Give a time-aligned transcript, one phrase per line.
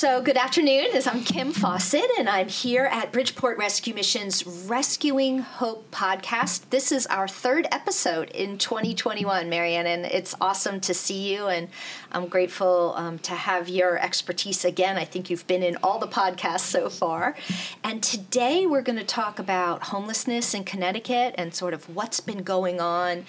[0.00, 0.86] So, good afternoon.
[1.04, 6.62] I'm Kim Fawcett, and I'm here at Bridgeport Rescue Mission's Rescuing Hope podcast.
[6.70, 11.48] This is our third episode in 2021, Marianne, and it's awesome to see you.
[11.48, 11.68] And
[12.12, 14.96] I'm grateful um, to have your expertise again.
[14.96, 17.36] I think you've been in all the podcasts so far.
[17.84, 22.42] And today we're going to talk about homelessness in Connecticut and sort of what's been
[22.42, 23.26] going on.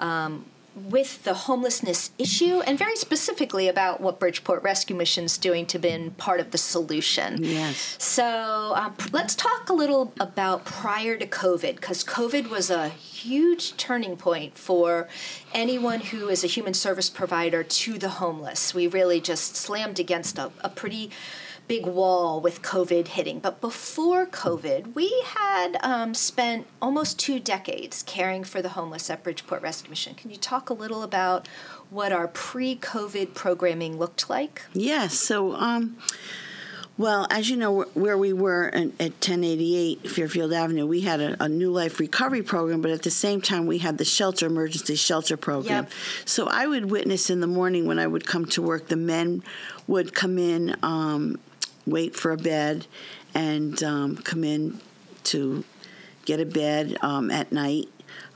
[0.00, 0.46] Um,
[0.84, 5.78] with the homelessness issue and very specifically about what Bridgeport Rescue Mission is doing to
[5.78, 7.42] be part of the solution.
[7.42, 7.96] Yes.
[7.98, 13.76] So um, let's talk a little about prior to COVID because COVID was a huge
[13.76, 15.08] turning point for
[15.52, 18.74] anyone who is a human service provider to the homeless.
[18.74, 21.10] We really just slammed against a, a pretty
[21.68, 23.38] big wall with COVID hitting.
[23.38, 29.22] But before COVID, we had um, spent almost two decades caring for the homeless at
[29.22, 30.14] Bridgeport Rescue Mission.
[30.14, 31.46] Can you talk a little about
[31.90, 34.62] what our pre COVID programming looked like?
[34.72, 35.14] Yes.
[35.14, 35.98] So, um,
[36.96, 41.48] well, as you know, where we were at 1088 Fairfield Avenue, we had a, a,
[41.48, 45.36] New Life Recovery Program, but at the same time, we had the shelter, emergency shelter
[45.36, 45.84] program.
[45.84, 45.92] Yep.
[46.24, 49.44] So I would witness in the morning when I would come to work, the men
[49.86, 51.38] would come in um,
[51.90, 52.86] wait for a bed
[53.34, 54.80] and um, come in
[55.24, 55.64] to
[56.24, 57.88] get a bed um, at night.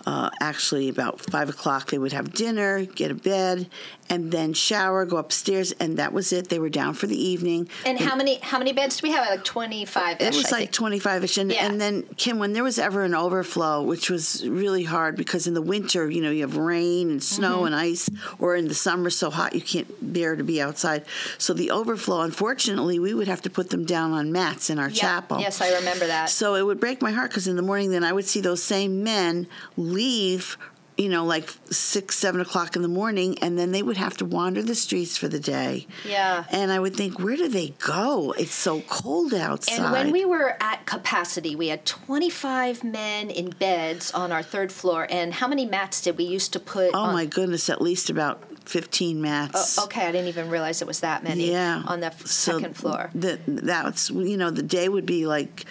[0.04, 3.68] Uh, actually about five o'clock they would have dinner get a bed
[4.12, 6.50] and then shower go upstairs and that was it.
[6.50, 7.71] They were down for the evening.
[7.87, 9.27] And, and how many how many beds do we have?
[9.27, 11.65] Like 25 it was I like 25ish and, yeah.
[11.65, 15.55] and then kim when there was ever an overflow which was really hard because in
[15.55, 17.67] the winter you know you have rain and snow mm-hmm.
[17.67, 21.06] and ice or in the summer so hot you can't bear to be outside.
[21.39, 24.91] So the overflow unfortunately we would have to put them down on mats in our
[24.91, 25.00] yeah.
[25.00, 25.41] chapel.
[25.41, 26.29] Yes i remember that.
[26.29, 28.62] So it would break my heart because in the morning then i would see those
[28.62, 29.47] same men
[29.79, 30.59] leave
[30.97, 34.25] you know, like six, seven o'clock in the morning, and then they would have to
[34.25, 35.86] wander the streets for the day.
[36.06, 36.44] Yeah.
[36.50, 38.32] And I would think, where do they go?
[38.32, 39.81] It's so cold outside.
[39.81, 44.70] And when we were at capacity, we had 25 men in beds on our third
[44.70, 45.06] floor.
[45.08, 46.91] And how many mats did we used to put?
[46.92, 47.14] Oh, on?
[47.14, 49.78] my goodness, at least about 15 mats.
[49.78, 51.82] Oh, okay, I didn't even realize it was that many yeah.
[51.86, 53.10] on the so second floor.
[53.14, 55.64] The, that's, you know, the day would be like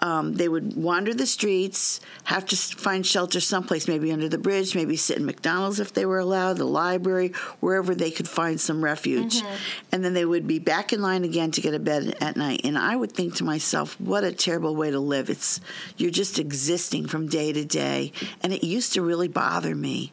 [0.00, 4.74] um, they would wander the streets, have to find shelter someplace, maybe under the bridge,
[4.74, 8.84] maybe sit in McDonald's if they were allowed, the library, wherever they could find some
[8.84, 9.40] refuge.
[9.40, 9.56] Mm-hmm.
[9.92, 12.60] And then they would be back in line again to get a bed at night.
[12.64, 15.30] And I would think to myself, what a terrible way to live.
[15.30, 15.60] It's
[15.96, 18.12] you're just existing from day to day.
[18.42, 20.12] And it used to really bother me.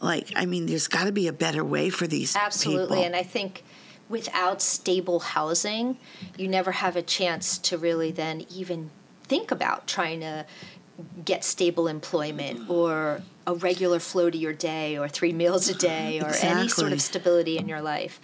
[0.00, 2.82] Like, I mean, there's got to be a better way for these Absolutely.
[2.84, 2.96] people.
[2.96, 3.06] Absolutely.
[3.06, 3.64] And I think
[4.08, 5.98] without stable housing,
[6.36, 8.90] you never have a chance to really then even
[9.24, 10.46] think about trying to
[11.24, 16.20] get stable employment or a regular flow to your day or three meals a day
[16.20, 16.48] or exactly.
[16.60, 18.20] any sort of stability in your life.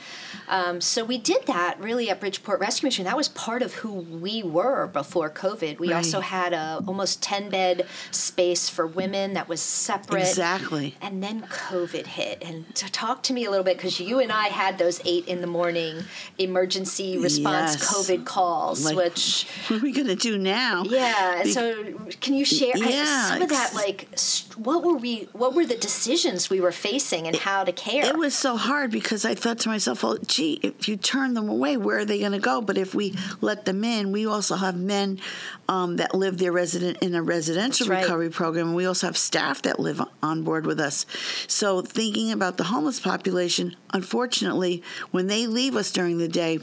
[0.49, 3.05] Um, so we did that really at Bridgeport Rescue Mission.
[3.05, 5.79] That was part of who we were before COVID.
[5.79, 5.97] We right.
[5.97, 10.21] also had a almost 10 bed space for women that was separate.
[10.21, 10.97] Exactly.
[11.01, 12.43] And then COVID hit.
[12.43, 15.29] And to talk to me a little bit because you and I had those eight
[15.29, 16.03] in the morning
[16.39, 17.95] emergency response yes.
[17.95, 20.85] COVID calls, like, which what are we gonna do now?
[20.85, 21.43] Yeah.
[21.45, 21.85] Be- so
[22.21, 23.75] can you share yeah, some of that?
[23.75, 24.09] Like,
[24.57, 25.10] what were we?
[25.33, 28.05] What were the decisions we were facing and how to care?
[28.05, 31.49] It was so hard because I thought to myself, well, gee, if you turn them
[31.49, 32.61] away, where are they going to go?
[32.61, 35.21] But if we let them in, we also have men
[35.69, 38.35] um, that live there resident in a residential That's recovery right.
[38.35, 41.07] program, and we also have staff that live on board with us.
[41.47, 46.59] So thinking about the homeless population, unfortunately, when they leave us during the day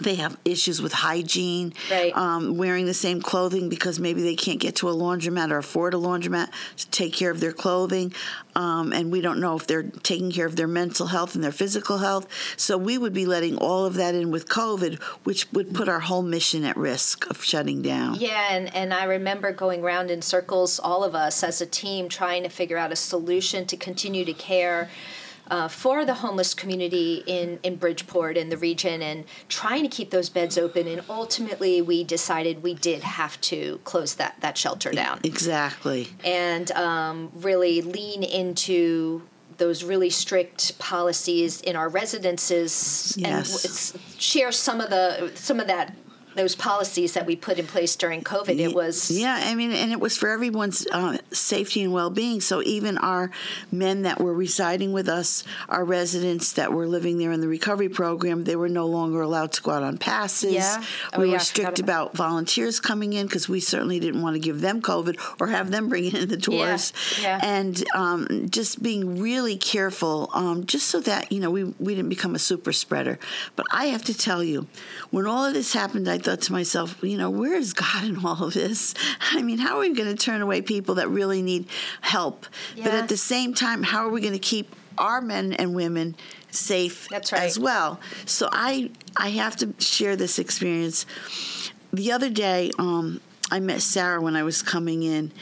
[0.00, 2.16] they have issues with hygiene, right.
[2.16, 5.94] um, wearing the same clothing because maybe they can't get to a laundromat or afford
[5.94, 8.12] a laundromat to take care of their clothing.
[8.54, 11.52] Um, and we don't know if they're taking care of their mental health and their
[11.52, 12.26] physical health.
[12.56, 16.00] So we would be letting all of that in with COVID, which would put our
[16.00, 18.16] whole mission at risk of shutting down.
[18.16, 22.08] Yeah, and, and I remember going around in circles, all of us as a team,
[22.08, 24.90] trying to figure out a solution to continue to care
[25.48, 30.10] uh, for the homeless community in, in Bridgeport and the region and trying to keep
[30.10, 30.86] those beds open.
[30.86, 35.20] And ultimately, we decided we did have to close that, that shelter down.
[35.24, 36.08] Exactly.
[36.24, 39.22] And um, really lean into
[39.58, 43.94] those really strict policies in our residences yes.
[43.94, 45.94] and share some of the some of that
[46.36, 48.58] those policies that we put in place during COVID.
[48.58, 52.40] It was yeah, I mean, and it was for everyone's uh, safety and well-being.
[52.40, 53.30] So even our
[53.72, 57.88] men that were residing with us, our residents that were living there in the recovery
[57.88, 60.52] program, they were no longer allowed to go out on passes.
[60.52, 60.82] Yeah.
[61.12, 64.34] Oh, we yeah, were strict about- about volunteers coming in because we certainly didn't want
[64.34, 66.92] to give them COVID or have them bring it in the doors.
[67.22, 67.40] yeah.
[67.42, 72.08] And um, just being really careful, um, just so that you know we we didn't
[72.10, 73.18] become a super spreader.
[73.54, 74.66] But I have to tell you,
[75.10, 78.24] when all of this happened, I thought to myself, you know, where is God in
[78.24, 78.94] all of this?
[79.32, 81.68] I mean, how are we going to turn away people that really need
[82.00, 82.46] help?
[82.76, 86.16] But at the same time, how are we going to keep our men and women
[86.50, 87.32] safe right.
[87.32, 88.00] as well?
[88.24, 91.06] So I I have to share this experience.
[91.92, 93.20] The other day, um,
[93.50, 95.32] I met Sarah when I was coming in.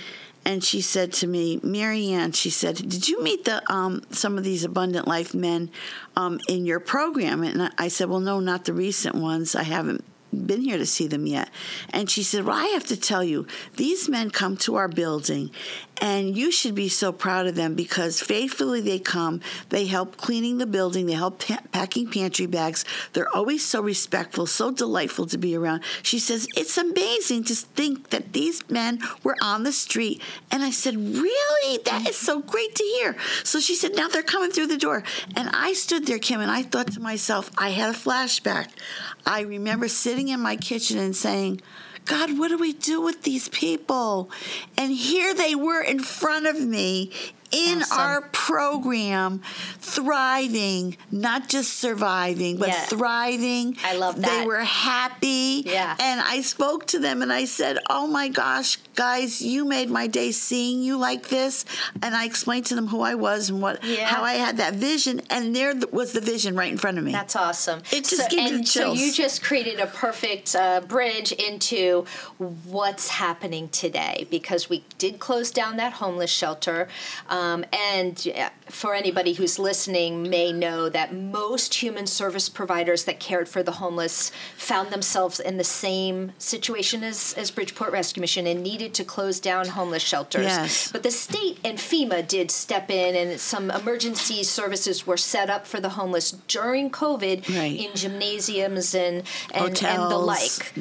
[0.47, 4.45] And she said to me, Marianne, she said, Did you meet the um, some of
[4.45, 5.71] these abundant life men
[6.17, 7.43] um, in your program?
[7.43, 9.57] And I said, Well, no, not the recent ones.
[9.57, 10.05] I haven't
[10.35, 11.51] been here to see them yet.
[11.91, 13.47] And she said, Well, I have to tell you,
[13.77, 15.51] these men come to our building,
[16.05, 19.41] and you should be so proud of them because faithfully they come.
[19.71, 22.85] They help cleaning the building, they help pa- packing pantry bags.
[23.15, 25.83] They're always so respectful, so delightful to be around.
[26.03, 30.21] She says, It's amazing to think that these men were on the street.
[30.51, 31.79] And I said, Really?
[31.87, 33.17] That is so great to hear.
[33.43, 35.05] So she said, Now they're coming through the door.
[35.35, 38.69] And I stood there, Kim, and I thought to myself, I had a flashback.
[39.25, 41.63] I remember sitting in my kitchen and saying,
[42.05, 44.31] God, what do we do with these people?
[44.77, 47.11] And here they were in front of me
[47.55, 47.99] in Awesome.
[47.99, 49.41] our program,
[49.81, 52.85] thriving, not just surviving, but Yeah.
[52.87, 53.77] thriving.
[53.85, 54.41] I love that.
[54.41, 55.63] They were happy.
[55.65, 55.97] Yeah.
[55.99, 60.07] And I spoke to them and I said, Oh my gosh, guys, you made my
[60.09, 61.65] day seeing you like this.
[62.03, 64.07] And I explained to them who I was and what Yeah.
[64.07, 65.23] how I had that vision.
[65.31, 67.13] And there was the vision right in front of me.
[67.13, 67.83] That's awesome.
[67.93, 72.05] It just so, gave me the so you just created a perfect uh, bridge into
[72.39, 76.89] what's happening today because we did close down that homeless shelter,
[77.29, 83.21] um, and uh, for anybody who's listening may know that most human service providers that
[83.21, 88.47] cared for the homeless found themselves in the same situation as, as Bridgeport Rescue Mission
[88.47, 90.45] and needed to close down homeless shelters.
[90.47, 90.91] Yes.
[90.93, 95.67] But the state and FEMA did step in, and some emergency services were set up
[95.67, 97.79] for the homeless during COVID Right.
[97.79, 100.73] in gymnasiums and and, and the like.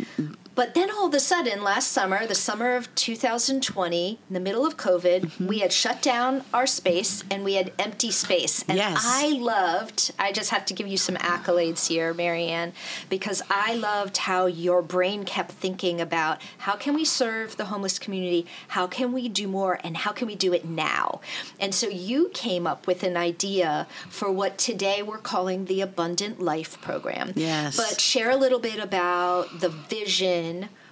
[0.55, 4.65] But then all of a sudden, last summer, the summer of 2020, in the middle
[4.65, 5.47] of COVID, Mm-hmm.
[5.47, 8.63] we had shut down our space and we had empty space.
[8.67, 9.01] And Yes.
[9.03, 12.73] I loved, I just have to give you some accolades here, Marianne,
[13.09, 17.97] because I loved how your brain kept thinking about how can we serve the homeless
[17.97, 21.21] community, how can we do more, and how can we do it now.
[21.59, 26.39] And so you came up with an idea for what today we're calling the Abundant
[26.39, 27.33] Life Program.
[27.35, 27.75] Yes.
[27.77, 30.42] But share a little bit about the vision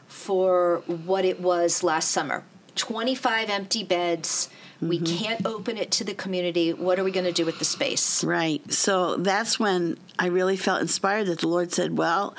[0.08, 2.44] for what it was last summer
[2.76, 4.50] 25 empty beds.
[4.82, 5.18] We Mm-hmm.
[5.18, 6.74] can't open it to the community.
[6.74, 8.24] What are we going to do with the space?
[8.24, 8.62] Right.
[8.74, 12.36] So that's when I really felt inspired that the Lord said, Well,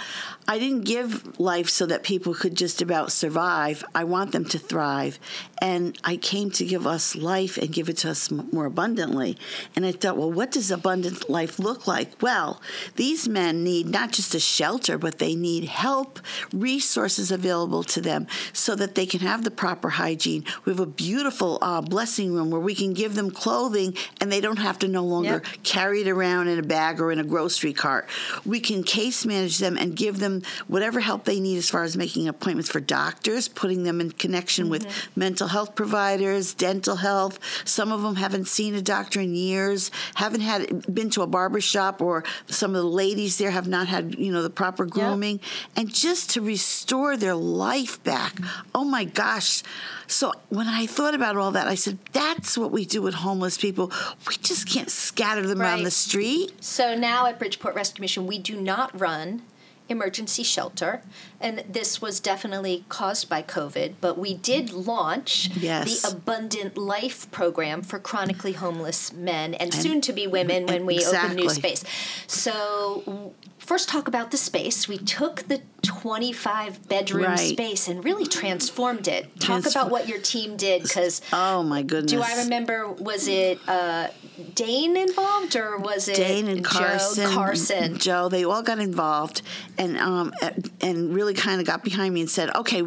[0.49, 3.85] I didn't give life so that people could just about survive.
[3.95, 5.19] I want them to thrive.
[5.61, 9.39] And I came to give us life and give it to us more abundantly.
[9.77, 12.21] And I thought, well, what does abundant life look like?
[12.21, 12.61] Well,
[12.97, 16.19] these men need not just a shelter, but they need help,
[16.53, 20.45] resources available to them so that they can have the proper hygiene.
[20.65, 24.41] We have a beautiful uh, blessing room where we can give them clothing and they
[24.41, 25.47] don't have to no longer Yep.
[25.63, 28.09] carry it around in a bag or in a grocery cart.
[28.45, 31.97] We can case manage them and give them whatever help they need as far as
[31.97, 35.21] making appointments for doctors, putting them in connection with mm-hmm.
[35.21, 37.39] mental health providers, dental health.
[37.65, 41.61] Some of them haven't seen a doctor in years, haven't had been to a barber
[41.61, 45.41] shop, or some of the ladies there have not had you know the proper grooming,
[45.77, 48.35] and just to restore their life back.
[48.35, 48.69] Mm-hmm.
[48.75, 49.63] Oh my gosh!
[50.07, 53.59] So when I thought about all that, I said, "That's what we do with homeless
[53.59, 53.91] people.
[54.29, 58.39] We just can't scatter them around the street." So now at Bridgeport Rescue Mission, we
[58.39, 59.43] do not run
[59.89, 61.03] emergency shelter,
[61.43, 63.95] and this was definitely caused by COVID.
[64.01, 66.03] But we did launch Yes.
[66.03, 71.05] the Abundant Life program for chronically homeless men and, soon to be women when we
[71.05, 71.85] open new space.
[72.27, 73.33] So.
[73.59, 74.89] First, talk about the space.
[74.89, 77.39] We took the 25 bedroom Right.
[77.39, 79.27] space and really transformed it.
[79.39, 82.11] Talk Transfor- about what your team did, because Oh my goodness!
[82.11, 82.89] do I remember?
[82.89, 84.09] Was it uh,
[84.57, 87.99] Dane involved, or was it Dane and Carson, Joe Carson?
[87.99, 89.43] Joe, they all got involved
[89.79, 90.33] and um,
[90.81, 92.83] and really kind of got behind me and said, "Okay,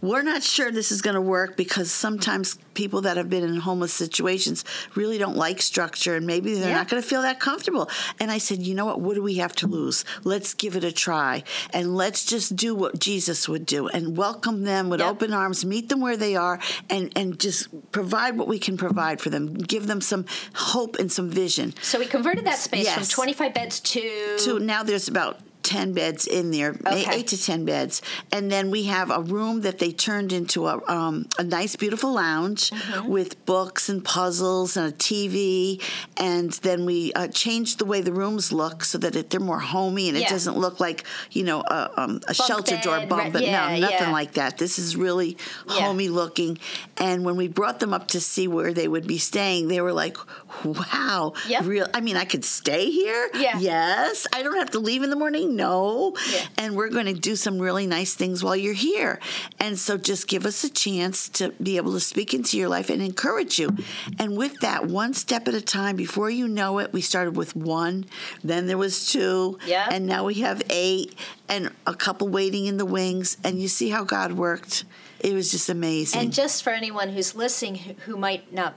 [0.00, 3.56] we're not sure this is going to work because sometimes people that have been in
[3.56, 6.74] homeless situations really don't like structure and maybe they're Yeah.
[6.76, 7.88] not going to feel that comfortable."
[8.20, 9.00] And I said, "You know what?
[9.00, 10.04] What do we have to lose?
[10.24, 14.64] let's give it a try and let's just do what Jesus would do and welcome
[14.64, 15.10] them with Yep.
[15.10, 16.58] open arms, meet them where they are,
[16.90, 19.54] and, and just provide what we can provide for them.
[19.54, 20.24] Give them some
[20.54, 21.74] hope and some vision.
[21.82, 24.38] So we converted that space from 25 beds to.
[24.38, 27.16] So now there's about 10 beds in there, eight- Okay.
[27.18, 28.02] eight to 10 beds.
[28.30, 32.12] And then we have a room that they turned into a, um, a nice, beautiful
[32.12, 33.08] lounge Mm-hmm.
[33.08, 35.80] with books and puzzles and a TV.
[36.16, 39.58] And then we uh, changed the way the rooms look so that it, they're more
[39.60, 43.32] homey and it doesn't look like, you know, a, um, a shelter door bunk.
[43.32, 44.12] But yeah, no, nothing yeah.
[44.12, 44.58] like that.
[44.58, 45.36] This is really
[45.68, 45.80] Yeah.
[45.86, 46.58] homey looking.
[46.98, 49.92] And when we brought them up to see where they would be staying, they were
[49.92, 50.16] like,
[50.64, 51.32] wow.
[51.48, 51.64] Yep.
[51.64, 53.30] Real, I mean, I could stay here?
[53.34, 53.58] Yeah.
[53.58, 54.26] Yes.
[54.32, 55.53] I don't have to leave in the morning?
[55.56, 56.14] No.
[56.32, 56.46] Yeah.
[56.58, 59.20] And we're going to do some really nice things while you're here.
[59.58, 62.90] And so just give us a chance to be able to speak into your life
[62.90, 63.76] and encourage you.
[64.18, 67.54] And with that, one step at a time, before you know it, we started with
[67.56, 68.06] one,
[68.42, 69.88] then there was two, Yeah.
[69.90, 71.14] and now we have eight,
[71.48, 73.36] and a couple waiting in the wings.
[73.44, 74.84] And you see how God worked.
[75.20, 76.20] It was just amazing.
[76.20, 78.74] And just for anyone who's listening who, who might not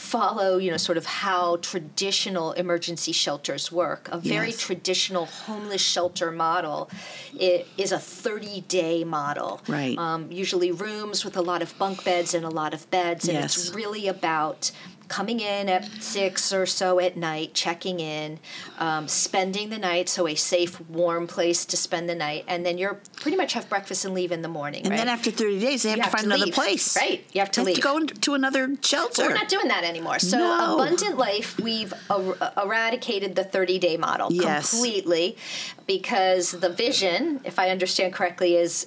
[0.00, 4.58] follow, you know, sort of how traditional emergency shelters work, a very Yes.
[4.60, 6.88] traditional homeless shelter model
[7.38, 9.60] it is a 30 day model.
[9.68, 9.96] Right.
[9.98, 13.28] Um, usually rooms with a lot of bunk beds and a lot of beds.
[13.28, 14.70] And it's really about
[15.10, 18.38] coming in at six or so at night, checking in,
[18.78, 22.78] um, spending the night, so a safe, warm place to spend the night, and then
[22.78, 24.82] you're pretty much have breakfast and leave in the morning.
[24.82, 24.96] and right?
[24.98, 26.54] then after 30 days, they have You to have find to another leave.
[26.54, 26.96] place.
[26.96, 27.24] Right.
[27.32, 27.76] You have to leave.
[27.76, 29.24] Have to go into another shelter.
[29.26, 30.20] We're not doing that anymore.
[30.20, 30.74] So, No.
[30.76, 34.70] Abundant Life, we've er- eradicated the 30 day model Yes.
[34.70, 35.36] completely
[35.88, 38.86] because the vision, if I understand correctly, is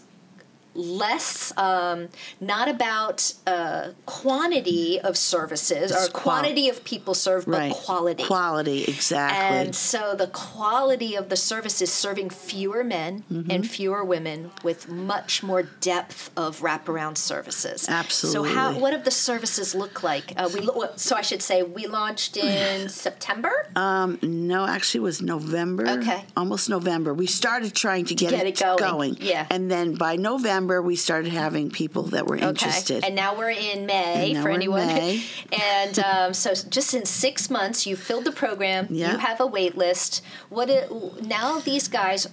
[0.75, 2.07] less um,
[2.39, 7.71] not about uh, quantity of services or It's quantity of people served, right.
[7.71, 8.23] but quality.
[8.23, 9.57] Quality, exactly.
[9.59, 13.51] And so the quality of the service is serving fewer men Mm-hmm.
[13.51, 17.87] and fewer women with much more depth of wraparound services.
[17.87, 18.49] Absolutely.
[18.49, 20.33] So how what do the services look like?
[20.35, 23.51] Uh, we so I should say we launched in September.
[23.75, 25.87] Um, no, actually, it was November.
[25.87, 26.23] Okay.
[26.35, 27.13] Almost November.
[27.13, 29.17] We started trying to get, get it going.
[29.19, 29.45] Yeah.
[29.49, 33.03] And then by November, we started having people that were interested.
[33.03, 34.87] And now we're in May And for anyone.
[34.87, 35.23] May.
[35.51, 38.87] and um, so just in six months, you filled the program.
[38.89, 39.13] Yeah.
[39.13, 40.23] You have a wait list.
[40.49, 40.91] What it,
[41.23, 42.27] now these guys.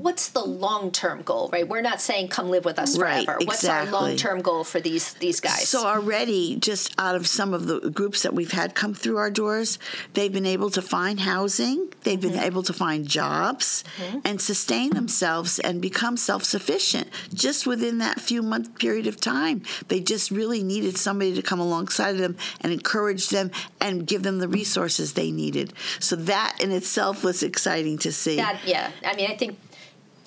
[0.00, 1.66] What's the long term goal, right?
[1.66, 3.40] We're not saying come live with us Right, forever.
[3.44, 5.68] What's our long term goal for these these guys?
[5.68, 9.30] So already, just out of some of the groups that we've had come through our
[9.30, 9.78] doors,
[10.14, 12.28] they've been able to find housing, they've Mm-hmm.
[12.34, 13.84] been able to find jobs,
[14.24, 19.62] and sustain themselves and become self-sufficient just within that few month period of time.
[19.88, 23.50] They just really needed somebody to come alongside of them and encourage them
[23.80, 25.72] and give them the resources they needed.
[26.00, 28.36] So that in itself was exciting to see.
[28.36, 29.56] That yeah, I mean, I think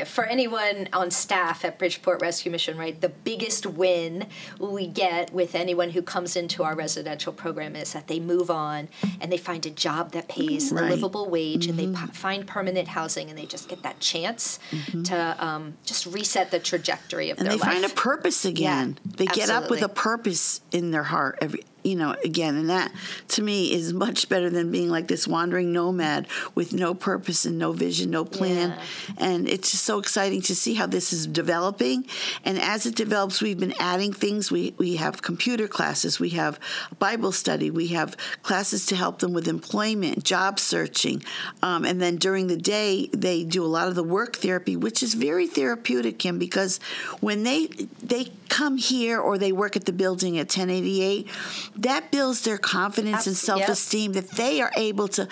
[0.05, 4.27] for anyone on staff at Bridgeport Rescue Mission, right, the biggest win
[4.59, 8.89] we get with anyone who comes into our residential program is that they move on
[9.19, 10.85] and they find a job that pays Right.
[10.85, 14.59] a livable wage and they p- find permanent housing and they just get that chance
[15.05, 18.97] to um, just reset the trajectory of and their they find a purpose again.
[19.05, 22.91] they get up with a purpose in their heart every you know again and that
[23.27, 27.57] to me is much better than being like this wandering nomad with no purpose and
[27.57, 28.69] no vision no plan.
[28.69, 29.13] Yeah.
[29.17, 32.05] and it's just so exciting to see how this is developing.
[32.45, 34.51] And as it develops we've been adding things.
[34.51, 36.19] We we have computer classes.
[36.19, 36.59] We have
[36.99, 37.71] bible study.
[37.71, 41.23] We have classes to help them with employment job searching.
[41.61, 45.03] Um, and then during the day they do a lot of the work therapy which
[45.03, 46.79] is very therapeutic kim because
[47.19, 47.67] when they
[48.01, 51.27] they come here or they work at the building at 1088
[51.77, 55.27] that builds their confidence and self-esteem that they are able to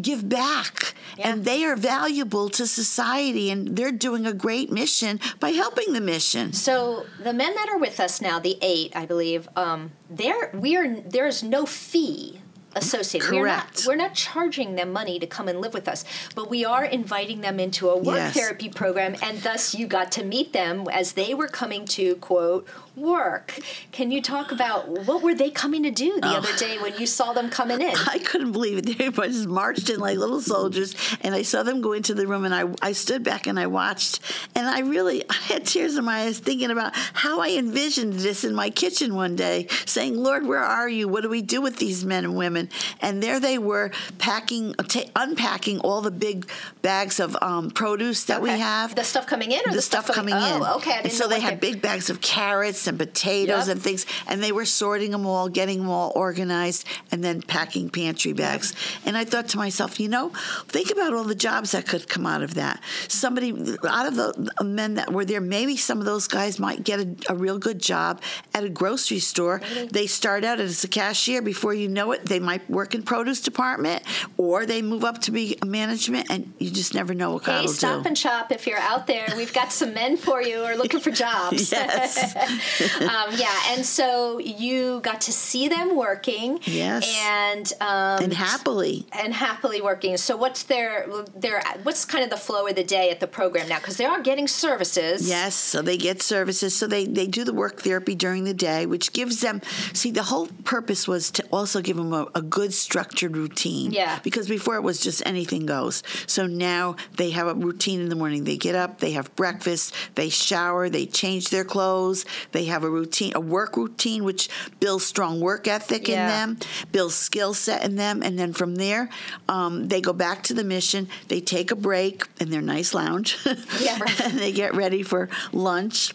[0.00, 1.30] give back Yeah.
[1.30, 6.00] and they are valuable to society and they're doing a great mission by helping the
[6.00, 10.50] mission So the men that are with us now, the eight, I believe, um, there
[10.54, 10.88] we are.
[11.00, 12.40] There is no fee
[12.74, 13.30] associated.
[13.32, 13.84] We're not, Correct.
[13.86, 17.40] we're not charging them money to come and live with us, but we are inviting
[17.40, 18.34] them into a work Yes.
[18.34, 22.68] therapy program, and thus you got to meet them as they were coming to quote
[23.00, 23.58] work.
[23.92, 27.06] Can you talk about what were they coming to do the other day when you
[27.06, 27.94] saw them coming in?
[28.08, 28.88] I couldn't believe it.
[29.00, 32.44] Everybody just marched in like little soldiers, and I saw them go into the room,
[32.44, 34.20] and I, I stood back and I watched,
[34.54, 38.44] and I really I had tears in my eyes thinking about how I envisioned this
[38.44, 41.08] in my kitchen one day, saying, "Lord, where are you?
[41.08, 42.68] What do we do with these men and women?
[43.00, 46.48] And there they were packing, ta unpacking all the big
[46.82, 48.94] bags of um, produce that we have.
[48.94, 50.62] The stuff coming in or the, the stuff stuff coming coming- in.
[50.66, 53.68] Oh, okay, I and didn't so they had they- big bags of carrots and potatoes
[53.68, 53.76] Yep.
[53.76, 57.88] and things, and they were sorting them all, getting them all organized, and then packing
[57.90, 58.72] pantry bags.
[59.04, 60.30] And I thought to myself, you know,
[60.66, 62.80] think about all the jobs that could come out of that.
[63.06, 63.50] Somebody
[63.88, 67.08] out of the men that were there, maybe some of those guys might get a,
[67.30, 68.20] a real good job
[68.54, 69.60] at a grocery store.
[69.90, 71.42] They start out as a cashier.
[71.42, 74.02] Before you know it, they might work in produce department,
[74.36, 77.60] or they move up to be a management, and you just never know what God
[77.60, 78.08] Hey, will stop do.
[78.08, 79.26] and shop if you're out there.
[79.36, 81.72] We've got some men for you are looking for jobs.
[81.78, 82.34] Yes.
[83.00, 86.60] um, yeah, and so you got to see them working.
[86.64, 87.08] Yes.
[87.24, 89.06] And um, and happily.
[89.12, 90.16] and happily working.
[90.16, 93.68] So what's their their what's kind of the flow of the day at the program
[93.68, 93.78] now?
[93.78, 95.28] Because they are getting services.
[95.28, 96.74] Yes, so they get services.
[96.74, 99.60] So they, they do the work therapy during the day, which gives them,
[99.92, 103.92] see, the whole purpose was to also give them a, a good structured routine.
[103.92, 104.18] Yeah.
[104.22, 106.02] Because before it was just anything goes.
[106.26, 108.44] So now they have a routine in the morning.
[108.44, 112.90] They get up, they have breakfast, they shower, they change their clothes, they have a
[112.90, 114.48] routine, a work routine, which
[114.80, 116.22] builds strong work ethic Yeah.
[116.22, 116.58] in them,
[116.92, 118.22] builds skill set in them.
[118.22, 119.08] And then from there,
[119.48, 123.38] um, they go back to the mission, they take a break in their nice lounge.
[123.80, 126.12] Yeah, and they get ready for lunch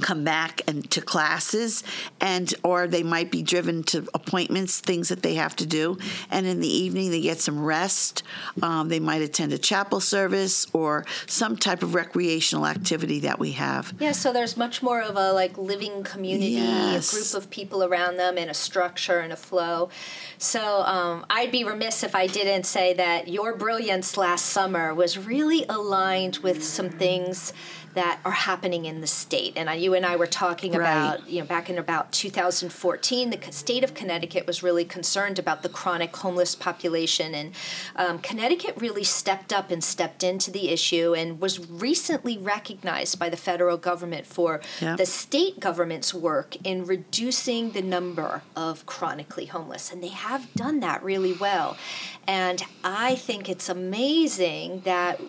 [0.00, 1.82] come back and to classes
[2.20, 5.98] and or they might be driven to appointments things that they have to do
[6.30, 8.22] and in the evening they get some rest
[8.62, 13.52] um, they might attend a chapel service or some type of recreational activity that we
[13.52, 17.12] have Yeah, so there's much more of a like living community, Yes.
[17.12, 19.88] a group of people around them, and a structure and a flow.
[20.38, 25.18] So um, I'd be remiss if I didn't say that your brilliance last summer was
[25.18, 27.52] really aligned with some things
[27.94, 29.54] that are happening in the state.
[29.56, 30.80] And I, you and I were talking Right.
[30.80, 35.62] about, you know, back in about 2014, the state of Connecticut was really concerned about
[35.62, 37.34] the chronic homeless population.
[37.34, 37.52] And
[37.96, 43.28] um, Connecticut really stepped up and stepped into the issue and was recently recognized by
[43.28, 44.96] the federal government for Yep.
[44.98, 49.90] the state government's work in reducing the number of chronically homeless.
[49.92, 51.76] And they have done that really well.
[52.26, 55.20] And I think it's amazing that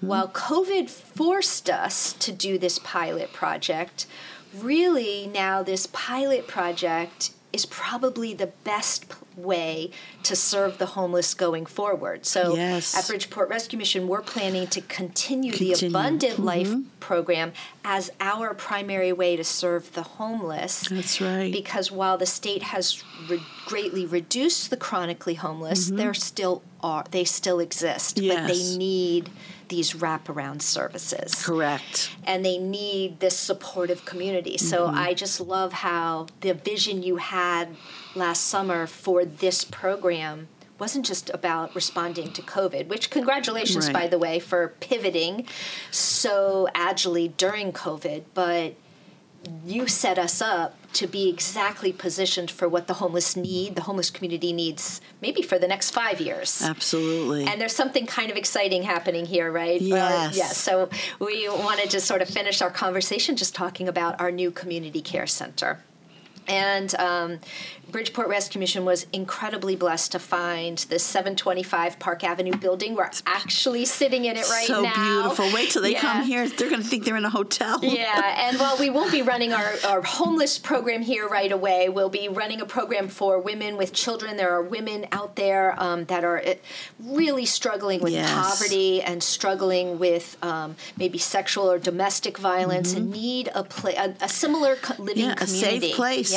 [0.00, 4.06] while COVID forced us to do this pilot project,
[4.58, 9.90] really now this pilot project is probably the best way
[10.22, 12.26] to serve the homeless going forward.
[12.26, 12.94] So Yes.
[12.96, 15.74] at Bridgeport Rescue Mission, we're planning to continue, the Continue.
[15.76, 15.96] Mm-hmm.
[15.96, 17.52] Abundant Life program
[17.84, 20.86] as our primary way to serve the homeless.
[20.90, 21.50] That's right.
[21.52, 27.24] Because while the state has re- greatly reduced the chronically homeless, there still are they
[27.24, 28.46] still exist, but Mm-hmm.
[28.48, 29.30] They need
[29.68, 34.56] these wraparound services correct and they need this supportive community.
[34.58, 34.98] So Mm-hmm.
[34.98, 37.74] I just love how the vision you had
[38.14, 40.48] last summer for this program
[40.78, 43.92] wasn't just about responding to COVID, which congratulations, Right.
[43.94, 45.46] by the way, for pivoting
[45.90, 48.74] so agilely during COVID, but
[49.64, 54.10] you set us up to be exactly positioned for what the homeless need, the homeless
[54.10, 56.62] community needs, maybe for the next five years.
[56.62, 59.80] absolutely And there's something kind of exciting happening here, right?
[59.80, 60.36] Uh, Yes.
[60.36, 60.46] yeah.
[60.48, 65.00] So we wanted to sort of finish our conversation just talking about our new community
[65.00, 65.80] care center.
[66.48, 67.38] And um,
[67.90, 72.94] Bridgeport Rescue Mission was incredibly blessed to find this 725 Park Avenue building.
[72.94, 74.92] We're actually sitting in it right so now.
[74.94, 76.00] So beautiful wait till they Yeah.
[76.00, 79.12] come here they're going to think they're in a hotel Yeah, and while we won't
[79.12, 83.38] be running our, our homeless program here right away, we'll be running a program for
[83.38, 84.36] women with children.
[84.36, 86.54] There are women out there um, that are uh,
[87.00, 88.30] really struggling with Yes.
[88.32, 94.14] poverty and struggling with um, maybe sexual or domestic violence and need a, pla- a,
[94.20, 95.38] a similar co- living Mm-hmm.
[95.38, 95.92] Yeah, a safe community.
[95.94, 96.32] place.
[96.32, 96.35] Yeah.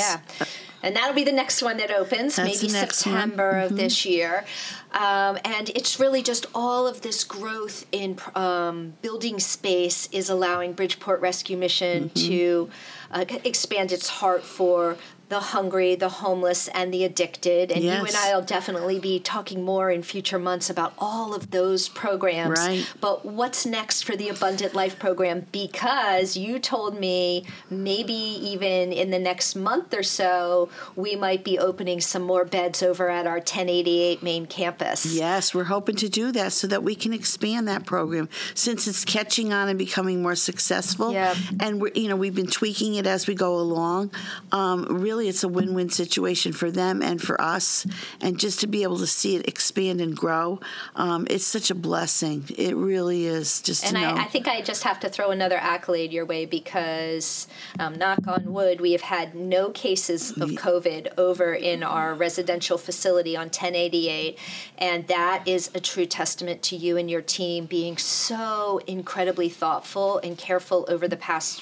[0.81, 2.81] And that'll be the next one that opens, That's maybe one.
[2.83, 2.91] Mm-hmm.
[2.93, 4.45] September of this year.
[4.93, 10.71] Um, and it's really just all of this growth in um, building space is allowing
[10.73, 12.27] Bridgeport Rescue Mission Mm-hmm.
[12.29, 12.69] to
[13.11, 14.95] uh, expand its heart for
[15.29, 17.71] the hungry, the homeless, and the addicted.
[17.71, 21.51] And you and I will definitely be talking more in future months about all of
[21.51, 22.59] those programs.
[22.59, 22.91] Right.
[22.99, 25.45] But what's next for the Abundant Life program?
[25.51, 31.59] Because you told me maybe even in the next month or so, we might be
[31.59, 35.05] opening some more beds over at our 1088 main campus.
[35.05, 39.05] Yes, we're hoping to do that so that we can expand that program since it's
[39.05, 41.13] catching on and becoming more successful.
[41.13, 41.35] Yeah.
[41.59, 44.11] And we're you know we've been tweaking it as we go along.
[44.51, 47.85] Um, really really it's a win-win situation for them and for us.
[48.21, 50.61] And just to be able to see it expand and grow,
[50.95, 52.45] um, it's such a blessing.
[52.57, 53.61] It really is.
[53.61, 54.07] Just and to know.
[54.15, 57.47] I, I think I just have to throw another accolade your way because,
[57.79, 62.77] um, knock on wood, we have had no cases of COVID over in our residential
[62.77, 64.37] facility on 1088,
[64.77, 70.19] and that is a true testament to you and your team being so incredibly thoughtful
[70.19, 71.61] and careful over the past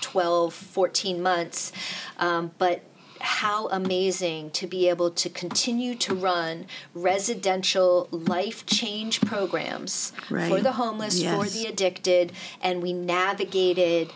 [0.00, 1.72] 12, 14 months.
[2.18, 2.82] Um, but
[3.24, 10.48] how amazing to be able to continue to run residential life change programs Right.
[10.50, 14.12] for the homeless, for the addicted, and we navigated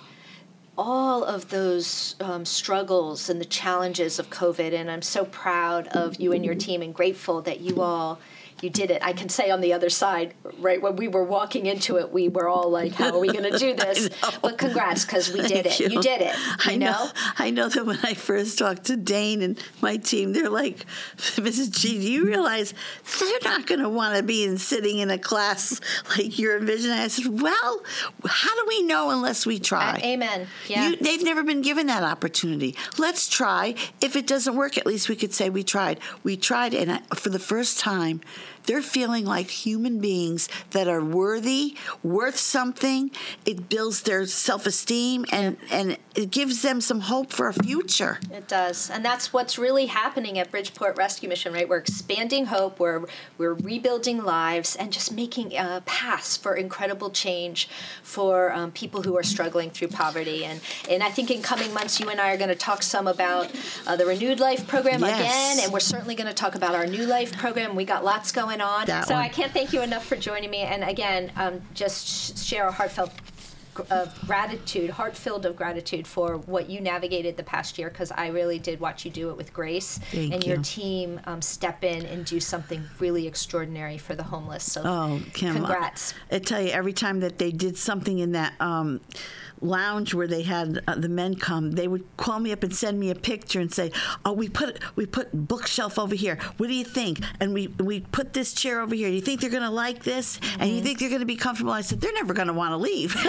[0.76, 4.72] all of those um, struggles and the challenges of COVID.
[4.72, 8.20] And I'm so proud of you and your team and grateful that you all.
[8.62, 9.02] You did it.
[9.02, 12.28] I can say on the other side, right when we were walking into it, we
[12.28, 14.08] were all like, "How are we going to do this?"
[14.42, 15.72] But congrats, because we did it.
[15.74, 16.02] Thank You.
[16.02, 16.34] did it.
[16.36, 17.08] You I know.
[17.38, 21.70] I know that when I first talked to Dane and my team, they're like, Mrs.
[21.70, 22.74] G, do you realize
[23.20, 25.80] they're not going to want to be in, sitting in a class
[26.16, 26.98] like you're envisioning?
[26.98, 27.82] I said, well,
[28.26, 29.92] how do we know unless we try?
[29.92, 30.46] Uh, amen.
[30.66, 30.88] Yeah.
[30.90, 32.74] You, they've never been given that opportunity.
[32.98, 33.74] Let's try.
[34.00, 36.00] If it doesn't work, at least we could say we tried.
[36.24, 38.20] We tried, and I, for the first time,
[38.66, 43.10] they're feeling like human beings that are worthy, worth something.
[43.44, 48.18] It builds their self-esteem, and and it gives them some hope for a future.
[48.32, 51.52] It does, and that's what's really happening at Bridgeport Rescue Mission.
[51.52, 52.80] Right, we're expanding hope.
[52.80, 53.04] We're
[53.36, 57.68] we're rebuilding lives and just making a paths for incredible change
[58.02, 60.44] for um, people who are struggling through poverty.
[60.44, 63.06] And and I think in coming months, you and I are going to talk some
[63.06, 63.50] about
[63.86, 65.20] uh, the Renewed Life program Yes.
[65.20, 67.76] again, and we're certainly going to talk about our New Life program.
[67.76, 68.86] We got lots going on.
[68.86, 69.22] That so one.
[69.22, 70.58] I can't thank you enough for joining me.
[70.58, 73.12] And again, um, just share a heartfelt
[73.90, 78.28] of gratitude, heart filled of gratitude for what you navigated the past year because I
[78.28, 82.04] really did watch you do it with grace Thank and your team um, step in
[82.06, 84.70] and do something really extraordinary for the homeless.
[84.72, 85.54] So, Oh, Kim!
[85.54, 86.14] congrats.
[86.30, 89.00] I tell you, every time that they did something in that um,
[89.60, 92.98] lounge where they had uh, the men come, they would call me up and send
[93.00, 93.90] me a picture and say,
[94.24, 96.38] "Oh, we put we put bookshelf over here.
[96.58, 97.20] What do you think?
[97.40, 99.08] And we we put this chair over here.
[99.08, 100.38] Do you think they're going to like this?
[100.58, 100.76] And Mm-hmm.
[100.76, 102.76] you think they're going to be comfortable?" I said, "They're never going to want to
[102.76, 103.14] leave."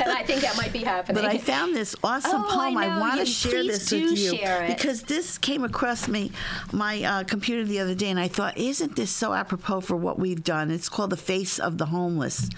[0.00, 1.22] and I think that might be happening.
[1.22, 2.76] But I found this awesome Oh, poem.
[2.76, 3.00] I, know.
[3.00, 4.32] want to share this with you
[4.66, 6.30] because this came across me
[6.72, 10.18] my uh, computer the other day, and I thought, isn't this so apropos for what
[10.18, 10.70] we've done?
[10.70, 12.48] It's called "The Face of the Homeless."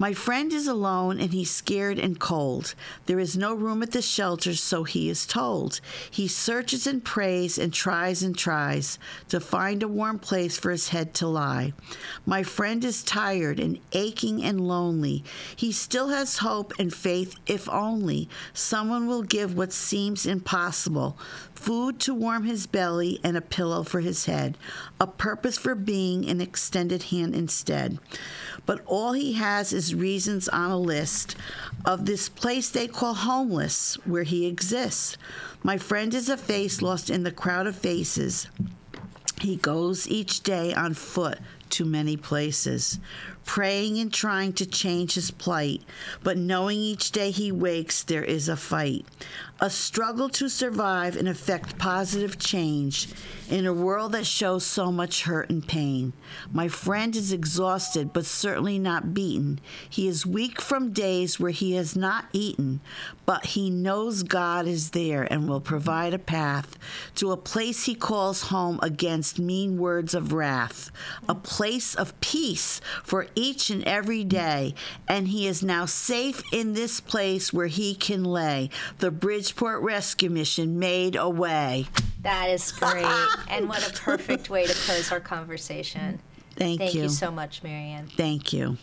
[0.00, 2.74] My friend is alone and he's scared and cold.
[3.04, 5.82] There is no room at the shelter, so he is told.
[6.10, 10.88] He searches and prays and tries and tries to find a warm place for his
[10.88, 11.74] head to lie.
[12.24, 15.22] My friend is tired and aching and lonely.
[15.54, 21.18] He still has hope and faith if only someone will give what seems impossible
[21.60, 24.56] food to warm his belly and a pillow for his head,
[24.98, 27.98] a purpose for being an extended hand instead.
[28.66, 31.36] But all he has is reasons on a list
[31.84, 35.16] of this place they call homeless where he exists.
[35.62, 38.48] My friend is a face lost in the crowd of faces.
[39.40, 41.38] He goes each day on foot
[41.70, 42.98] to many places,
[43.46, 45.82] praying and trying to change his plight,
[46.22, 49.06] but knowing each day he wakes there is a fight,
[49.60, 53.08] a struggle to survive and effect positive change
[53.50, 56.12] in a world that shows so much hurt and pain.
[56.52, 59.60] My friend is exhausted, but certainly not beaten.
[59.88, 62.80] He is weak from days where he has not eaten,
[63.26, 66.78] but he knows God is there and will provide a path
[67.16, 70.90] to a place he calls home against mean words of wrath,
[71.28, 74.74] a place of peace for each and every day.
[75.08, 78.70] And he is now safe in this place where he can lay.
[78.98, 79.10] The
[79.50, 81.86] Bridgeport Rescue Mission made a way.
[82.22, 83.04] That is great.
[83.48, 86.20] and what a perfect way to close our conversation.
[86.54, 87.00] Thank, Thank you.
[87.00, 88.06] Thank you so much, Marianne.
[88.16, 88.78] Thank you.